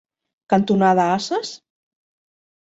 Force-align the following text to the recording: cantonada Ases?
cantonada 0.53 1.05
Ases? 1.17 1.53